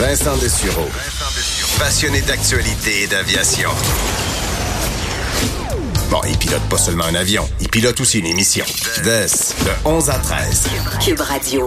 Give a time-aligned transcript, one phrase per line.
[0.00, 0.88] Vincent Dessureau.
[1.78, 3.68] Passionné d'actualité et d'aviation.
[6.10, 8.64] Bon, il pilote pas seulement un avion, il pilote aussi une émission.
[9.04, 10.68] Des, de 11 à 13.
[11.04, 11.66] Cube Radio.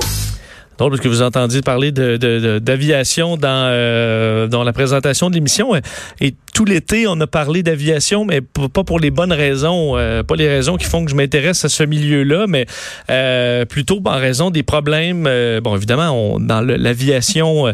[0.80, 5.76] Drôle parce que vous entendiez parler d'aviation de, dans, euh, dans la présentation de l'émission.
[6.20, 10.36] Et tout l'été, on a parlé d'aviation, mais pas pour les bonnes raisons, euh, pas
[10.36, 12.68] les raisons qui font que je m'intéresse à ce milieu-là, mais
[13.10, 15.26] euh, plutôt en raison des problèmes.
[15.28, 17.74] Euh, bon, évidemment, on, dans l'aviation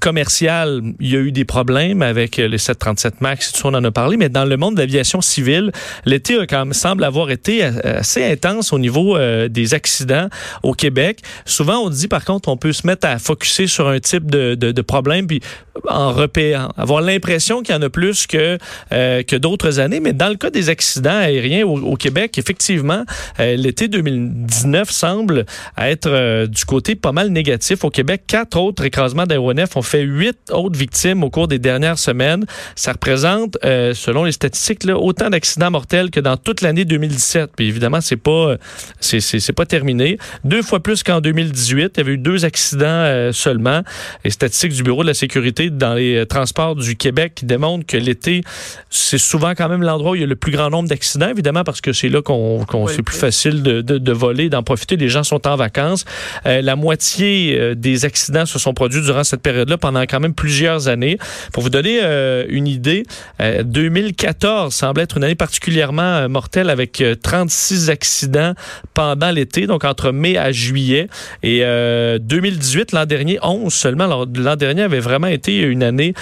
[0.00, 3.84] commerciale, il y a eu des problèmes avec les 737 Max, tout ça, on en
[3.84, 5.70] a parlé, mais dans le monde de l'aviation civile,
[6.04, 6.36] l'été
[6.72, 9.16] semble avoir été assez intense au niveau
[9.48, 10.28] des accidents
[10.62, 11.20] au Québec.
[11.44, 14.54] Souvent, on dit par contre, on peut se mettre à focuser sur un type de,
[14.54, 15.40] de, de problème, puis
[15.88, 18.58] en repérant, avoir l'impression qu'il y en a plus que,
[18.92, 20.00] euh, que d'autres années.
[20.00, 23.04] Mais dans le cas des accidents aériens au, Québec, effectivement,
[23.40, 25.46] euh, l'été 2019 semble
[25.78, 27.84] être euh, du côté pas mal négatif.
[27.84, 31.98] Au Québec, quatre autres écrasements d'aéronefs ont fait huit autres victimes au cours des dernières
[31.98, 32.44] semaines.
[32.76, 37.52] Ça représente, selon les statistiques, autant d'accidents mortels que dans toute l'année 2017.
[37.56, 38.56] Puis évidemment, c'est pas
[39.00, 40.18] c'est pas terminé.
[40.44, 41.92] Deux fois plus qu'en 2018.
[41.96, 43.82] Il y avait eu deux accidents seulement.
[44.24, 47.96] Les statistiques du Bureau de la sécurité dans les transports du Québec qui démontrent que
[47.96, 48.42] l'été,
[48.90, 51.64] c'est souvent quand même l'endroit où il y a le plus grand nombre d'accidents, évidemment,
[51.64, 54.96] parce que c'est là qu'on c'est plus facile de, de, voler, d'en profiter.
[54.96, 56.04] Les gens sont en vacances.
[56.46, 60.34] Euh, la moitié euh, des accidents se sont produits durant cette période-là pendant quand même
[60.34, 61.18] plusieurs années.
[61.52, 63.04] Pour vous donner euh, une idée,
[63.40, 68.54] 2014 semble être une année particulièrement mortelle avec 36 accidents
[68.94, 71.08] pendant l'été, donc entre mai à juillet.
[71.42, 74.24] Et 2018, l'an dernier, 11 seulement.
[74.34, 76.14] L'an dernier avait vraiment été une année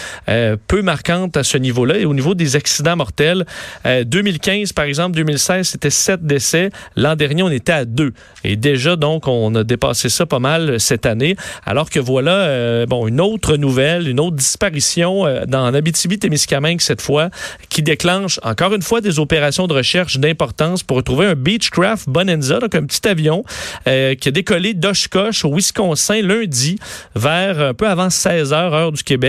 [0.67, 1.99] peu marquante à ce niveau-là.
[1.99, 3.45] Et au niveau des accidents mortels,
[3.85, 6.71] 2015, euh, par exemple, 2016, c'était 7 décès.
[6.97, 8.13] L'an dernier, on était à 2.
[8.45, 11.37] Et déjà, donc, on a dépassé ça pas mal cette année.
[11.65, 17.01] Alors que voilà, euh, bon, une autre nouvelle, une autre disparition euh, dans Abitibi-Témiscamingue cette
[17.01, 17.31] fois,
[17.69, 22.59] qui déclenche encore une fois des opérations de recherche d'importance pour retrouver un Beechcraft Bonanza,
[22.59, 23.45] donc un petit avion
[23.85, 26.79] qui a décollé d'Oshkosh au Wisconsin lundi
[27.15, 29.20] vers un peu avant 16 heures, heure du Québec,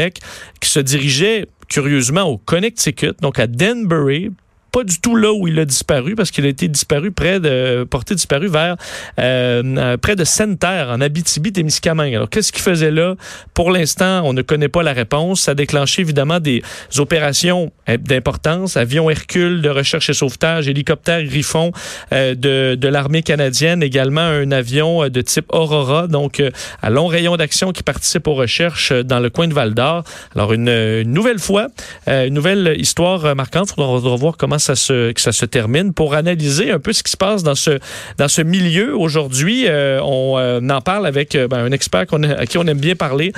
[0.60, 4.32] qui se dirigeait curieusement au Connecticut, donc à Danbury,
[4.72, 7.86] pas du tout là où il a disparu parce qu'il a été disparu près de
[7.90, 8.78] porté disparu vers
[9.20, 12.16] euh, euh, près de Sainte-Terre en Abitibi-Témiscamingue.
[12.16, 13.16] Alors qu'est-ce qu'il faisait là?
[13.54, 15.42] Pour l'instant, on ne connaît pas la réponse.
[15.42, 16.64] Ça a déclenché évidemment des
[16.98, 21.72] opérations d'importance, avions Hercule de recherche et sauvetage, hélicoptères Griffon
[22.14, 26.42] euh, de, de l'armée canadienne, également un avion de type Aurora, donc
[26.82, 30.04] à long rayon d'action qui participe aux recherches dans le coin de Val d'Or.
[30.34, 31.68] Alors une, une, nouvelle fois,
[32.08, 33.70] une nouvelle histoire marquante.
[33.72, 37.04] Il faudra voir comment ça se, que ça se termine pour analyser un peu ce
[37.04, 37.80] qui se passe dans ce,
[38.18, 38.96] dans ce milieu.
[38.96, 42.80] Aujourd'hui, euh, on euh, en parle avec euh, ben, un expert à qui on aime
[42.80, 43.34] bien parler,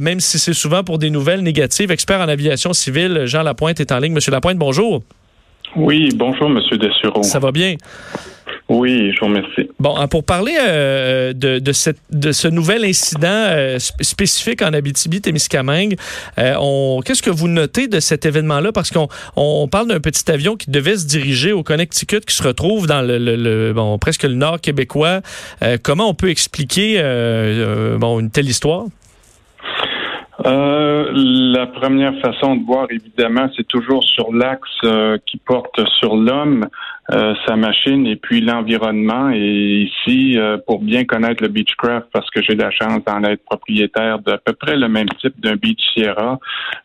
[0.00, 1.90] même si c'est souvent pour des nouvelles négatives.
[1.90, 4.12] Expert en aviation civile, Jean Lapointe est en ligne.
[4.12, 5.02] Monsieur Lapointe, bonjour.
[5.76, 7.22] Oui, bonjour, Monsieur Dessureau.
[7.22, 7.76] Ça va bien?
[8.70, 9.68] Oui, je vous remercie.
[9.80, 14.72] Bon, hein, pour parler euh, de, de, cette, de ce nouvel incident euh, spécifique en
[14.72, 15.96] Abitibi-Témiscamingue,
[16.38, 18.70] euh, qu'est-ce que vous notez de cet événement-là?
[18.70, 22.44] Parce qu'on on parle d'un petit avion qui devait se diriger au Connecticut, qui se
[22.44, 25.20] retrouve dans le, le, bon, presque le nord québécois.
[25.82, 27.02] comment on peut expliquer
[27.98, 28.84] bon, une telle histoire?
[30.46, 36.16] Euh, la première façon de voir, évidemment, c'est toujours sur l'axe euh, qui porte sur
[36.16, 36.66] l'homme,
[37.12, 39.30] euh, sa machine et puis l'environnement.
[39.30, 44.20] Et ici, pour bien connaître le Beechcraft, parce que j'ai la chance d'en être propriétaire
[44.20, 46.38] d'à peu près le même type d'un Beach Sierra,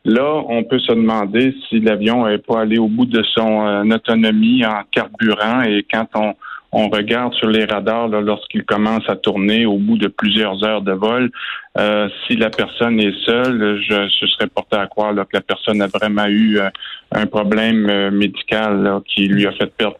[0.03, 4.65] là, on peut se demander si l'avion n'est pas allé au bout de son autonomie
[4.65, 5.61] en carburant.
[5.61, 6.33] Et quand on
[6.77, 10.91] on regarde sur les radars lorsqu'il commence à tourner au bout de plusieurs heures de
[10.91, 11.31] vol,
[11.77, 15.81] euh, si la personne est seule, je, je serais porté à croire que la personne
[15.81, 16.69] a vraiment eu euh,
[17.13, 19.97] un problème euh, médical qui lui a fait perdre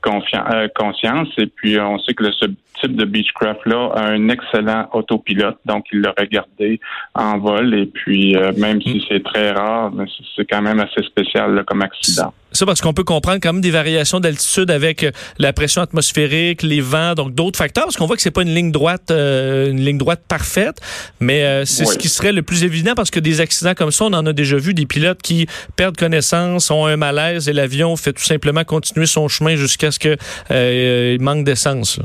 [0.75, 1.29] conscience.
[1.37, 2.45] Et puis, on sait que ce
[2.81, 6.81] type de Beechcraft-là a un excellent autopilote, donc il l'a regardé
[7.13, 7.73] en vol.
[7.73, 9.93] Et puis, même si c'est très rare,
[10.35, 12.33] c'est quand même assez spécial comme accident.
[12.55, 15.05] Ça parce qu'on peut comprendre quand même des variations d'altitude avec
[15.37, 18.53] la pression atmosphérique, les vents, donc d'autres facteurs, parce qu'on voit que c'est pas une
[18.53, 20.79] ligne droite, une ligne droite parfaite,
[21.19, 24.13] mais c'est ce qui serait le plus évident parce que des accidents comme ça, on
[24.13, 28.13] en a déjà vu des pilotes qui perdent connaissance, ont un malaise et l'avion fait
[28.13, 30.17] tout simplement continuer son chemin jusqu'à ce qu'il
[30.51, 31.99] euh, manque d'essence.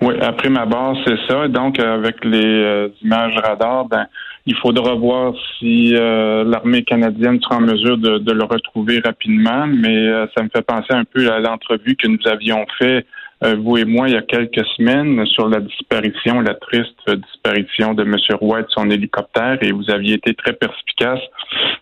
[0.00, 1.48] Oui, après ma barre, c'est ça.
[1.48, 4.06] Donc, avec les euh, images radar, ben,
[4.48, 9.66] il faudra voir si euh, l'armée canadienne sera en mesure de, le retrouver rapidement.
[9.66, 13.04] Mais ça me fait penser un peu à l'entrevue que nous avions fait
[13.40, 18.02] vous et moi, il y a quelques semaines, sur la disparition, la triste disparition de
[18.02, 18.16] M.
[18.40, 21.20] Roy de son hélicoptère, et vous aviez été très perspicace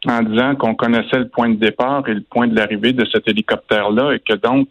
[0.07, 3.27] en disant qu'on connaissait le point de départ et le point de l'arrivée de cet
[3.27, 4.69] hélicoptère-là, et que donc,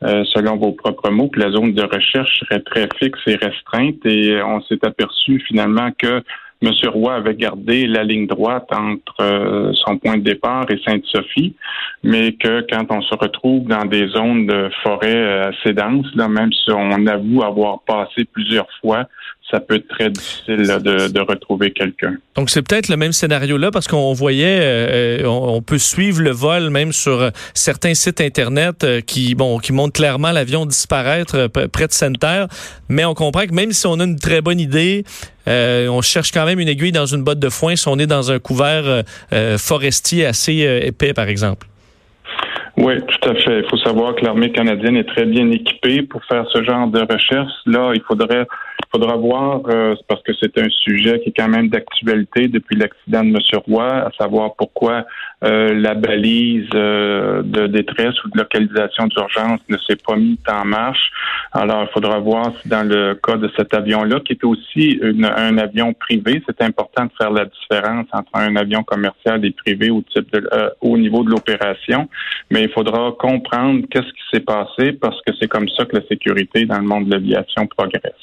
[0.00, 4.40] selon vos propres mots, que la zone de recherche serait très fixe et restreinte, et
[4.40, 6.22] on s'est aperçu finalement que
[6.60, 6.72] M.
[6.92, 11.54] Roy avait gardé la ligne droite entre euh, son point de départ et Sainte-Sophie,
[12.02, 16.28] mais que quand on se retrouve dans des zones de forêt euh, assez denses, là,
[16.28, 19.06] même si on avoue avoir passé plusieurs fois
[19.50, 22.14] ça peut être très difficile de, de, retrouver quelqu'un.
[22.34, 26.30] Donc c'est peut-être le même scénario là parce qu'on voyait, euh, on, peut suivre le
[26.30, 31.48] vol même sur euh, certains sites internet euh, qui bon qui montrent clairement l'avion disparaître
[31.48, 32.48] près de Sainte-Terre,
[32.88, 35.04] mais on comprend que même si on a une très bonne idée,
[35.46, 38.30] on cherche quand même une aiguille dans une botte de foin si on est dans
[38.30, 39.02] un couvert
[39.56, 41.66] forestier assez épais par exemple.
[42.76, 43.60] Oui, tout à fait.
[43.60, 47.00] Il faut savoir que l'armée canadienne est très bien équipée pour faire ce genre de
[47.00, 47.50] recherche.
[47.66, 48.46] Là, il faudrait
[48.92, 53.22] faudra voir, euh, parce que c'est un sujet qui est quand même d'actualité depuis l'accident
[53.22, 53.60] de M.
[53.66, 55.04] Roy, à savoir pourquoi
[55.44, 60.64] euh, la balise euh, de détresse ou de localisation d'urgence ne s'est pas mise en
[60.64, 61.10] marche.
[61.52, 65.58] Alors, il faudra voir si dans le cas de cet avion-là, qui est aussi un
[65.58, 70.02] avion privé, c'est important de faire la différence entre un avion commercial et privé au,
[70.02, 70.48] type de,
[70.80, 72.08] au niveau de l'opération.
[72.50, 76.06] Mais il faudra comprendre qu'est-ce qui s'est passé parce que c'est comme ça que la
[76.06, 78.14] sécurité dans le monde de l'aviation progresse.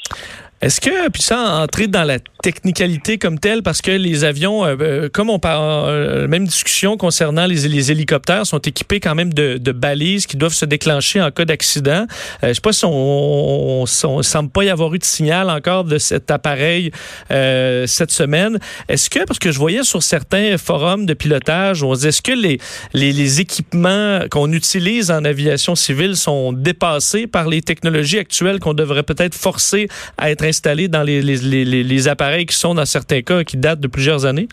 [0.66, 4.76] Est-ce que, puis ça, entrer dans la technicalité comme telle, parce que les avions, euh,
[4.82, 9.32] euh, comme on parle, euh, même discussion concernant les, les, hélicoptères, sont équipés quand même
[9.32, 12.08] de, de, balises qui doivent se déclencher en cas d'accident.
[12.42, 13.86] je sais pas si on, on,
[14.24, 16.92] semble pas y avoir eu de signal encore de cet appareil
[17.30, 18.58] cette semaine.
[18.90, 22.32] Est-ce que, parce que je voyais sur certains forums de pilotage, on dit, est-ce que
[22.32, 22.60] les,
[22.94, 28.74] les, les équipements qu'on utilise en aviation civile sont dépassés par les technologies actuelles qu'on
[28.74, 33.80] devrait peut-être forcer à être dans les, appareils qui sont, dans certains cas, qui datent
[33.80, 34.48] de plusieurs années?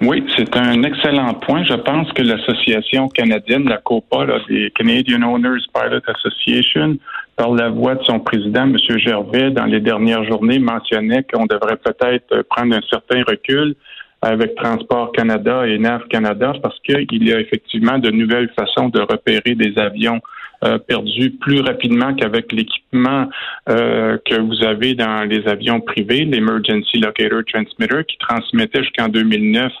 [0.00, 1.64] Oui, c'est un excellent point.
[1.64, 6.98] Je pense que l'association canadienne, la COPA, là, des Canadian Owners Pilot Association,
[7.34, 8.76] par la voix de son président, M.
[8.98, 13.74] Gervais, dans les dernières journées, mentionnait qu'on devrait peut-être prendre un certain recul
[14.22, 19.00] avec Transport Canada et NAV Canada parce qu'il y a effectivement de nouvelles façons de
[19.00, 20.20] repérer des avions
[20.64, 23.28] euh, perdus plus rapidement qu'avec l'équipement
[23.68, 29.72] euh, que vous avez dans les avions privés, l'Emergency Locator Transmitter, qui transmettait jusqu'en 2009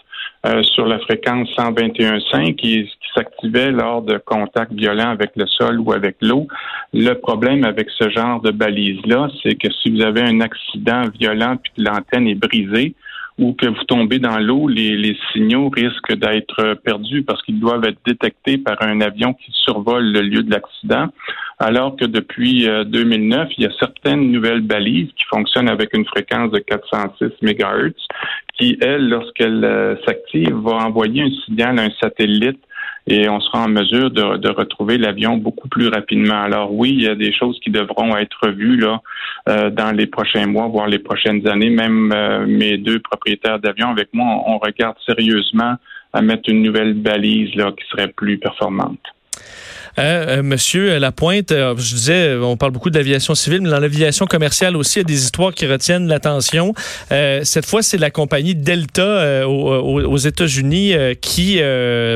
[0.46, 5.80] euh, sur la fréquence 121.5 qui, qui s'activait lors de contacts violents avec le sol
[5.80, 6.46] ou avec l'eau.
[6.94, 11.56] Le problème avec ce genre de balise-là, c'est que si vous avez un accident violent
[11.56, 12.94] puis que l'antenne est brisée,
[13.38, 18.00] ou que vous tombez dans l'eau, les, signaux risquent d'être perdus parce qu'ils doivent être
[18.04, 21.06] détectés par un avion qui survole le lieu de l'accident.
[21.60, 26.04] Alors que depuis 2009, euh, il y a certaines nouvelles balises qui fonctionnent avec une
[26.04, 27.94] fréquence de 406 MHz
[28.58, 32.58] qui, elle, lorsqu'elle euh, s'active, va envoyer un signal à un satellite
[33.10, 36.42] et on sera en mesure de, retrouver l'avion beaucoup plus rapidement.
[36.42, 39.00] Alors oui, il y a des choses qui devront être vues là
[39.48, 41.70] euh, dans les prochains mois, voire les prochaines années.
[41.70, 45.76] Même euh, mes deux propriétaires d'avions avec moi, on, regarde sérieusement
[46.12, 49.00] à mettre une nouvelle balise là qui serait plus performante.
[49.98, 54.26] Euh, monsieur Lapointe, euh, je disais, on parle beaucoup de l'aviation civile, mais dans l'aviation
[54.26, 56.72] commerciale aussi, il y a des histoires qui retiennent l'attention.
[57.10, 61.60] Euh, cette fois, c'est la compagnie Delta aux, États-Unis qui,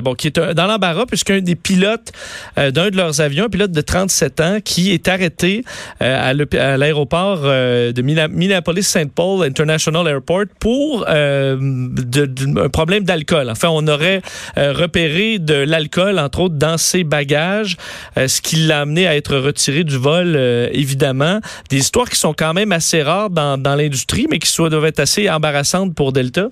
[0.02, 2.12] bon, qui est dans l'embarras puisqu'un des pilotes
[2.56, 5.64] d'un de leurs avions, un pilote de 37 ans, qui est arrêté
[6.00, 9.12] à l'aéroport de Minneapolis-St.
[9.14, 13.48] Paul International Airport pour un problème d'alcool.
[13.50, 14.20] Enfin, on aurait
[14.56, 17.71] repéré de l'alcool, entre autres, dans ses bagages
[18.16, 21.40] euh, ce qui l'a amené à être retiré du vol, euh, évidemment.
[21.70, 25.00] Des histoires qui sont quand même assez rares dans, l'industrie, mais qui soit, doivent être
[25.00, 26.48] assez embarrassantes pour Delta.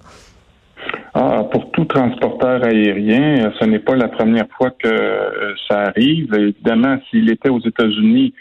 [1.14, 6.32] Ah, pour tout transporteur aérien, ce n'est pas la première fois que euh, ça arrive.
[6.34, 8.32] Évidemment, s'il était aux États-Unis,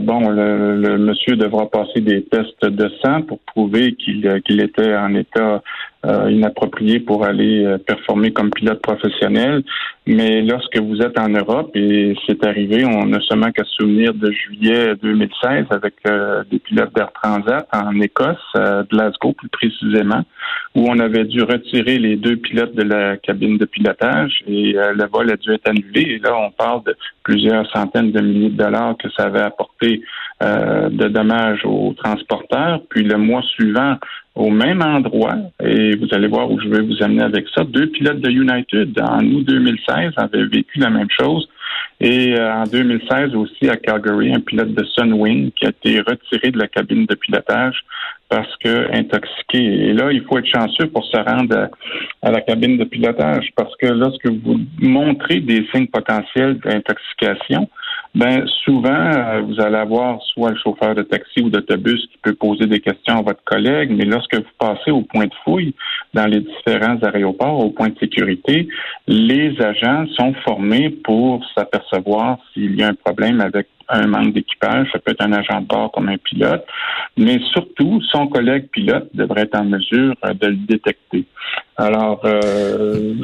[0.00, 5.60] bon, le, monsieur devra passer des tests de sang pour prouver qu'il était en état
[6.04, 9.64] euh, inapproprié pour aller euh, performer comme pilote professionnel.
[10.06, 14.14] Mais lorsque vous êtes en Europe, et c'est arrivé, on n'a seulement qu'à se souvenir
[14.14, 20.22] de juillet 2016 avec euh, des pilotes d'Air Transat en Écosse, à Glasgow plus précisément,
[20.76, 25.08] où on avait dû retirer les deux pilotes de la cabine de pilotage et le
[25.10, 26.02] vol a dû être annulé.
[26.02, 30.02] Et là, on parle de plusieurs centaines de milliers de dollars que ça avait apporté
[30.40, 32.82] de dommages aux transporteurs.
[32.90, 33.96] Puis le mois suivant,
[34.36, 37.64] au même endroit, et vous allez voir où je vais vous amener avec ça.
[37.64, 41.48] Deux pilotes de United, en août 2016, avaient vécu la même chose.
[41.98, 46.50] Et euh, en 2016 aussi à Calgary, un pilote de Sunwing qui a été retiré
[46.50, 47.80] de la cabine de pilotage
[48.28, 49.58] parce que intoxiqué.
[49.58, 51.70] Et là, il faut être chanceux pour se rendre
[52.20, 57.70] à, la cabine de pilotage parce que lorsque vous montrez des signes potentiels d'intoxication,
[58.16, 62.34] ben souvent euh, vous allez avoir soit le chauffeur de taxi ou d'autobus qui peut
[62.34, 65.74] poser des questions à votre collègue, mais lorsque vous passez au point de fouille
[66.14, 68.68] dans les différents aéroports, au point de sécurité,
[69.06, 74.88] les agents sont formés pour s'apercevoir s'il y a un problème avec un membre d'équipage,
[74.92, 76.64] ça peut être un agent de bord comme un pilote,
[77.16, 81.24] mais surtout, son collègue pilote devrait être en mesure euh, de le détecter.
[81.78, 83.14] Alors, euh,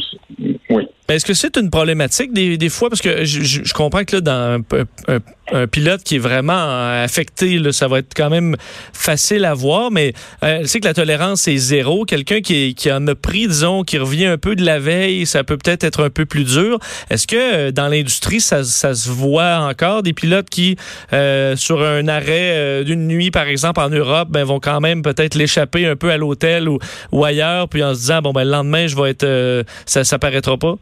[0.70, 0.86] oui.
[1.08, 2.88] Est-ce que c'est une problématique des, fois?
[2.88, 4.62] Parce que je, comprends que là, dans
[5.08, 8.56] un, pilote qui est vraiment affecté, là, ça va être quand même
[8.94, 12.06] facile à voir, mais euh, sais que la tolérance est zéro.
[12.06, 15.44] Quelqu'un qui, qui en a pris, disons, qui revient un peu de la veille, ça
[15.44, 16.78] peut peut-être être un peu plus dur.
[17.10, 20.76] Est-ce que euh, dans l'industrie, ça, se voit encore des pilotes qui,
[21.12, 25.02] euh, sur un arrêt euh, d'une nuit, par exemple, en Europe, ben, vont quand même
[25.02, 28.50] peut-être l'échapper un peu à l'hôtel ou, ailleurs, puis en se disant, bon, ben, le
[28.50, 30.76] lendemain, je vais être, ça, ça paraîtra pas?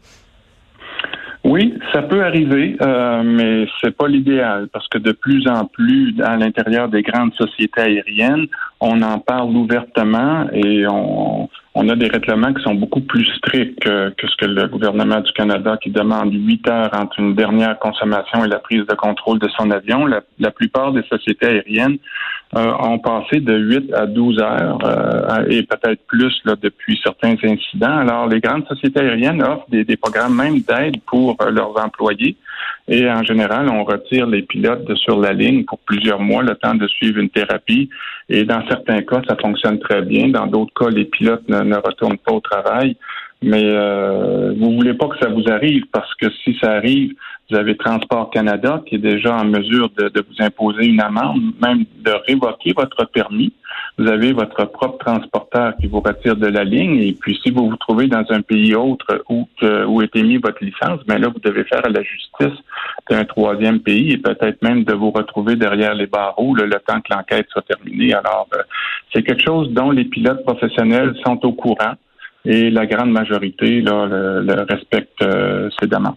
[1.43, 6.13] Oui, ça peut arriver, euh, mais c'est pas l'idéal parce que de plus en plus,
[6.21, 8.45] à l'intérieur des grandes sociétés aériennes,
[8.79, 13.79] on en parle ouvertement et on, on a des règlements qui sont beaucoup plus stricts
[13.79, 18.43] que, ce que le gouvernement du Canada qui demande huit heures entre une dernière consommation
[18.43, 20.05] et la prise de contrôle de son avion.
[20.05, 21.97] La, plupart des sociétés aériennes
[22.55, 27.97] euh, ont passé de 8 à 12 heures euh, et peut-être plus depuis certains incidents.
[27.99, 32.35] Alors, les grandes sociétés aériennes offrent des, programmes même d'aide pour euh, leurs employés
[32.87, 36.55] et en général, on retire les pilotes de sur la ligne pour plusieurs mois, le
[36.55, 37.89] temps de suivre une thérapie.
[38.27, 40.27] Et dans certains cas, ça fonctionne très bien.
[40.27, 42.97] Dans d'autres cas, les pilotes ne retournent pas au travail.
[43.43, 47.13] Mais euh, vous voulez pas que ça vous arrive parce que si ça arrive,
[47.49, 51.85] vous avez Transport Canada qui est déjà en mesure de, vous imposer une amende, même
[52.05, 53.51] de révoquer votre permis.
[53.97, 56.97] Vous avez votre propre transporteur qui vous retire de la ligne.
[56.97, 59.47] Et puis, si vous vous trouvez dans un pays autre où,
[59.87, 62.59] où est émis votre licence, ben là, vous devez faire à la justice
[63.09, 67.13] d'un troisième pays et peut-être même de vous retrouver derrière les barreaux le temps que
[67.13, 68.13] l'enquête soit terminée.
[68.13, 68.61] Alors, euh,
[69.11, 71.95] c'est quelque chose dont les pilotes professionnels sont au courant
[72.45, 76.15] et la grande majorité là, le, respecte euh, ces demandes.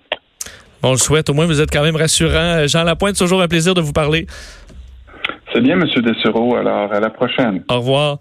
[0.83, 1.31] On le souhaite.
[1.31, 2.66] Au moins, vous êtes quand même rassurant.
[2.66, 4.26] Jean Lapointe, toujours un plaisir de vous parler.
[5.52, 6.02] C'est bien, M.
[6.02, 6.57] Dessereau.
[6.57, 7.62] Alors, à la prochaine.
[7.71, 8.19] Au revoir.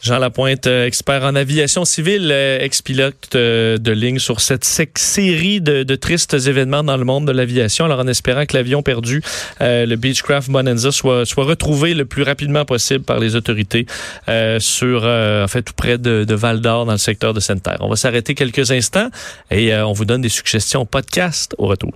[0.00, 5.60] Jean Lapointe, euh, expert en aviation civile, euh, ex-pilote euh, de ligne sur cette série
[5.60, 7.84] de, tristes événements dans le monde de l'aviation.
[7.84, 9.22] Alors, en espérant que l'avion perdu,
[9.60, 13.86] le Beechcraft Bonanza, soit, retrouvé le plus rapidement possible par les autorités
[14.58, 17.78] sur, en fait, tout près de, de Val d'Or, dans le secteur de Sainte-Terre.
[17.80, 19.10] On va s'arrêter quelques instants
[19.50, 21.92] et on vous donne des suggestions podcast au retour.